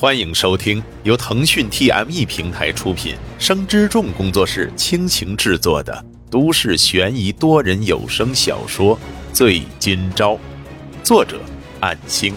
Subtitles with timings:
[0.00, 8.96] 欢迎收听由腾讯 TME 平台出品、生之众工作室倾情制作的都市悬疑多人有声小说
[9.32, 10.34] 《醉今朝》，
[11.02, 11.40] 作者：
[11.80, 12.32] 暗星。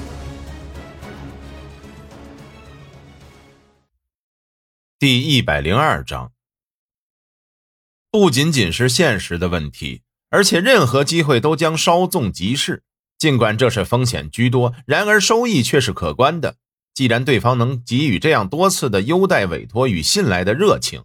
[4.97, 6.31] 第一百零二章，
[8.09, 10.01] 不仅仅是现实的问题，
[10.31, 12.81] 而且任何机会都将稍纵即逝。
[13.19, 16.55] 尽管这是风险居多，然而收益却是可观的。
[16.93, 21.03] 既然对方能给予这样多次的优待委托与信赖的热情，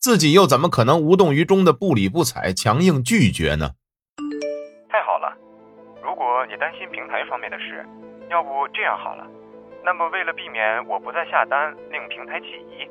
[0.00, 3.72] 自己又怎么可能无动于衷的不理不睬、强硬拒绝呢？
[4.88, 5.36] 太好了！
[6.02, 7.84] 如果你担心平台方面的事，
[8.30, 9.26] 要不这样好了，
[9.84, 12.88] 那么为了避免我不再下单令平台起疑，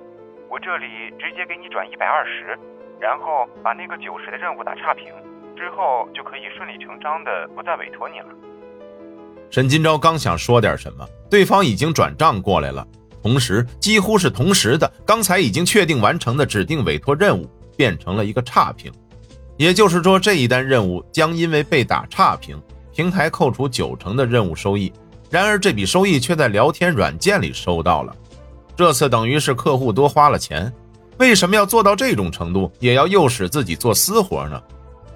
[0.48, 2.58] 我这里直接给你转一百二十，
[3.02, 5.12] 然后把那个九十的任务打差评，
[5.58, 8.28] 之后就可以顺理成章的不再委托你了。
[9.50, 12.86] 沈金钊刚想说点什么，对方已经转账过来了，
[13.24, 18.92] 同时几乎是同时的，刚才已经确定完成的指定委托任务变成了一个差评，
[19.58, 22.62] 也就是说这一单任务将因为被打差评，
[22.94, 24.92] 平台扣除九成的任务收益。
[25.30, 28.16] 然而这笔收益却在聊天软件里收到了，
[28.76, 30.72] 这次等于是客户多花了钱，
[31.18, 34.62] 为什么要做到这种程度，也要诱使自己做私活呢？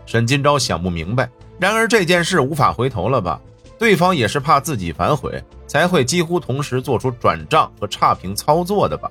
[0.05, 1.29] 沈金钊想不明白。
[1.59, 3.39] 然而这件事无法回头了吧？
[3.79, 9.09] 对方也是怕自己反悔，才会几乎同时做出转账和差评操作的吧？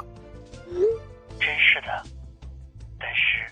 [1.40, 2.04] 真是的，
[3.00, 3.50] 但是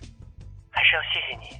[0.70, 1.58] 还是要谢谢你。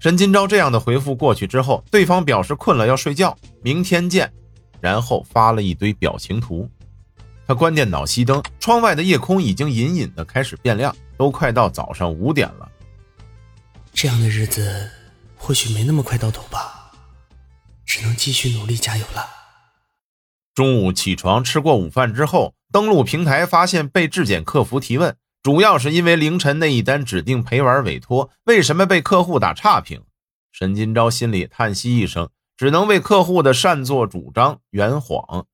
[0.00, 4.32] 沈金钊这样的回复过去之后，对方表示困了要睡觉，明天见，
[4.80, 6.68] 然后发了一堆表情图。
[7.46, 12.68] 他关电脑熄灯，窗外的夜空已经隐隐的开始变亮，都快到早上五点了。
[13.92, 14.90] 这样的日子
[15.36, 16.77] 或许没那么快到头吧。
[17.88, 19.26] 只能继续努力加油了。
[20.54, 30.02] 中午起床吃过午饭之后，登录平台发现被质检客服提问，主要是因为凌晨那一单指定陪玩委托为什么被客户打差评。
[30.52, 35.46] 沈金钊心里叹息一声，只能为客户的擅作主张圆谎，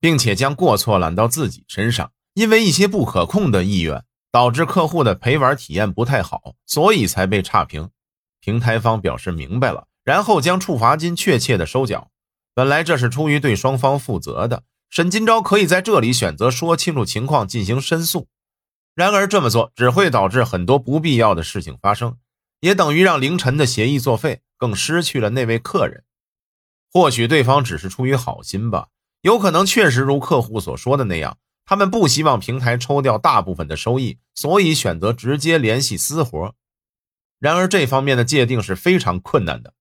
[0.00, 2.10] 并且将过错揽到自己身上。
[2.32, 7.90] 因为一些不可控的意愿，导致客户的陪玩体验不太好，所以才被差评。
[8.40, 9.85] 平台方表示明白了。
[10.06, 12.12] 然后将处罚金确切的收缴。
[12.54, 18.28] 本来这是出于对双方负责的，沈金钊可以在这里选择说清楚情况进行申诉。
[18.94, 22.18] 然而这么做只会导致很多不必要的事情发生，
[22.60, 26.04] 也等于让凌晨的协议作废，更失去了那位客人。
[26.92, 28.86] 或许对方只是出于好心吧，
[29.22, 36.54] 有可能确实如客户所说的那样，他们不希望平台抽掉大部分的收益，所以选择直接联系私活。
[37.38, 39.74] 然而这方面的界定是非常困难的。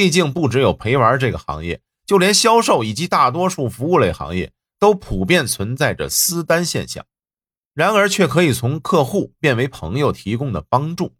[0.00, 7.04] 毕竟不只有陪玩这个行业，就连销售以及大多数服务类行业都普遍存在着私单现象。
[7.74, 11.12] 然而，却可以从客户变为朋友提供的帮助，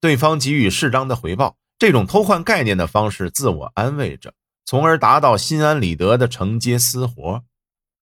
[0.00, 4.32] 对方给予适当的回报，这种偷换概念的方式自我安慰着，
[4.64, 7.44] 从而达到心安理得的承接私活。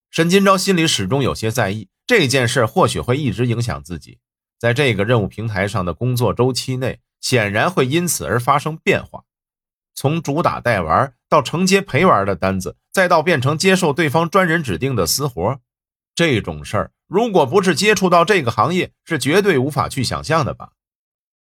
[0.08, 4.20] 沈金钊心里始终有些在意这件事，或许会一直影响自己
[4.56, 9.24] 在这个任务平台上的工作周期内，显然会因此而发生变化。
[9.94, 15.60] 从主打代玩到承接陪玩的单子，再到变成接受对方专人指定的私活，
[16.14, 20.72] 这种事儿，如果不是接触到这个行业，是绝对无法去想象的吧？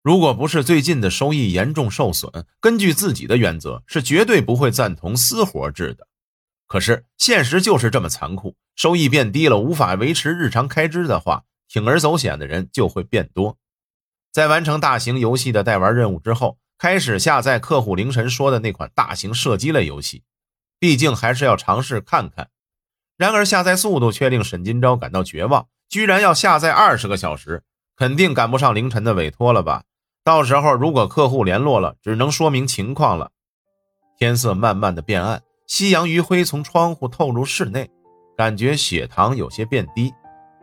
[0.02, 6.06] 如果不是最近的收益严重受损，根据自己的原则，是绝对不会赞同私活制的。
[6.66, 13.58] 可是现实就是这么残酷，收益变低了，无法维持日常开支的话，铤而走险的人就会变多。
[14.32, 16.58] 在完成大型游戏的代玩任务之后。
[16.82, 20.24] 开始下载客户凌晨说的那款大型射击类游戏，
[20.80, 22.48] 毕竟还是要尝试看看。
[23.16, 27.62] 然而下载速度却令沈金钊感到绝望，居然要下载二十个小时，
[27.94, 29.84] 肯定赶不上凌晨的委托了吧？
[30.24, 33.30] 到时候如果客户联络了，只能说明情况了。
[34.18, 37.88] 天色慢慢的变暗，夕阳余晖从窗户透入室内，
[38.36, 40.12] 感觉血糖有些变低，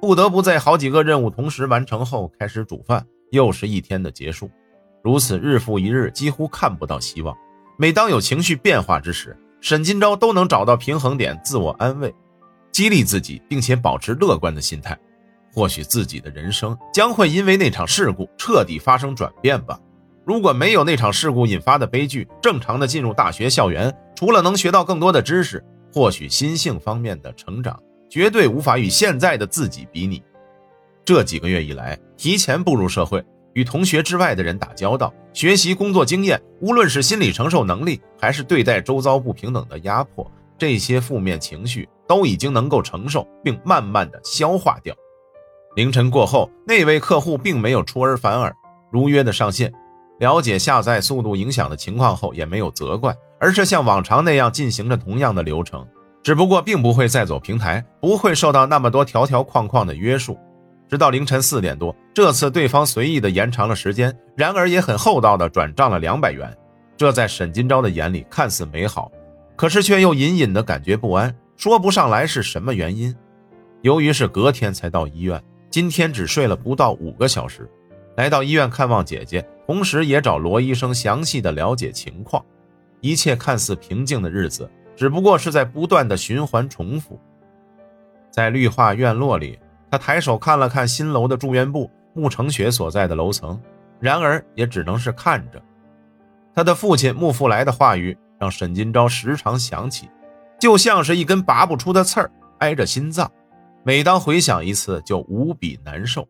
[0.01, 4.51] 不得不在好几个任务同时完成后开始煮饭，又是一天的结束。
[5.03, 7.35] 如此日复一日，几乎看不到希望。
[7.77, 12.13] 每当有情绪变化之时，沈金钊都能找到平衡点，自我安慰，
[12.71, 14.97] 激励自己，并且保持乐观的心态。
[15.51, 19.79] 或许自己的人生将会因为那场事故彻底发生转变吧。
[20.25, 30.21] 如果没有那场事故引发的悲剧，正常的进入大学校园，除了能学到更多的知识，或许心性方面的成长绝对无法与现在的自己比拟。
[31.03, 33.23] 这几个月以来，提前步入社会。
[33.59, 40.25] 与同学之外的人打交道，学习工作经验，无论是心理承受能力，还是对待周遭不平等的压迫，
[40.57, 44.95] 这些负面情绪都已经能够承受，并慢慢的消化掉。
[45.75, 48.55] 凌晨过后，那位客户并没有出尔反尔，
[48.89, 49.73] 如约的上线，
[50.19, 55.85] 了解下载速度影响的情况后，也没有责怪，而是像往常那样进行着同样的流程，
[56.23, 60.37] 只不过并不会再走平台，不会受到那么多条条框框的约束。
[60.89, 66.51] 直到凌晨四点多，这次对方随意的延长了时间，然而也很厚道的转账了两百元。
[66.97, 69.11] 这在沈金钊的眼里看似美好，
[69.55, 73.15] 可是却又隐隐的感觉不安，说不上来是什么原因。
[73.83, 77.69] 由于是隔天才到医院，今天只睡了不到五个小时，
[78.17, 82.43] 来到医院看望姐姐，同时也找罗医生详细的了解情况。
[82.99, 87.17] 一切看似平静的日子，只不过是在不断的循环重复。
[88.29, 89.57] 在绿化院落里，
[89.91, 93.59] 他抬手看了看新楼的住院部穆成雪所在的楼层，
[93.99, 95.61] 然而也只能是看着。
[96.53, 100.09] 他的父亲穆福来的话语让沈金钊时常想起，
[100.59, 103.31] 就像是一根拔不出的刺儿挨着心脏，
[103.83, 106.27] 每当回想一次就无比难受。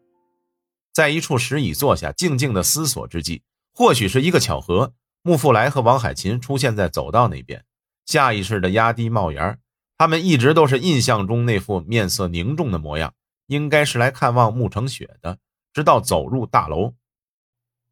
[0.93, 3.41] 在一处石椅坐下，静静的思索之际，
[3.73, 7.63] 或许是一个巧合，穆福来和王海琴出现在走道那边，
[8.05, 9.57] 下意识的压低帽檐。
[9.97, 13.13] 他们一直都是印象中那副面色凝重的模样，
[13.49, 15.37] 应该是来看望穆成雪的。
[15.71, 16.93] 直到走入大楼，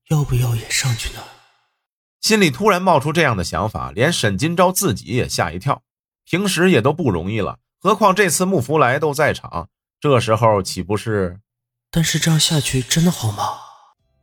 [0.10, 1.22] 要不要也上去呢？
[2.20, 5.84] 心里突然冒出这样的想法，连沈金钊自己也吓一跳。
[6.26, 9.70] 平时也都不容易了，何况这次穆福来都在场，
[10.00, 11.40] 这时候岂不是？
[11.92, 13.44] 但是这样下去真的好吗？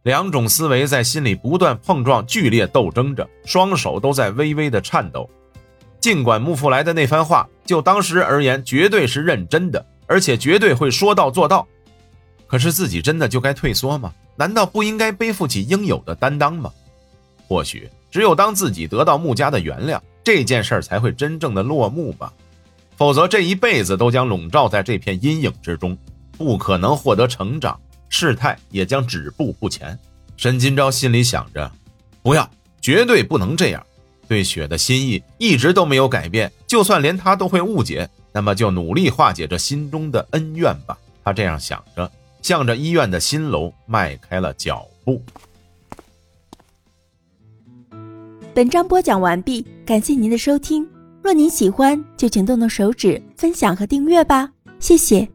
[0.02, 5.30] 两种思维在心里不断碰撞，剧烈斗争着，双手都在微微的颤抖。
[5.98, 11.66] 尽管穆福来的那番话，就当时而言绝对是认真的，而且绝对会说到做到。
[12.46, 14.12] 可是自己真的就该退缩吗？
[14.36, 16.72] 难道不应该背负起应有的担当吗？
[17.46, 22.32] 或许只有当自己得到穆家的原谅，这件事儿才会真正的落幕吧。
[22.96, 25.96] 否则这一辈子都将笼罩在这片阴影之中，
[26.38, 29.98] 不可能获得成长，事态也将止步不前。
[30.36, 31.70] 沈金钊心里想着，
[32.22, 32.48] 不要，
[32.80, 33.84] 绝对不能这样。
[34.26, 40.98] 对雪的心意一直都没有改变，就算连他都会误解，那么就努力化解这心中的恩怨吧。
[41.22, 42.10] 他这样想着，
[42.42, 45.22] 向着医院的新楼迈开了脚步。
[48.52, 50.86] 本章播讲完毕，感谢您的收听。
[51.22, 55.33] 若您喜欢，就请动动手指分享和订阅吧，谢谢。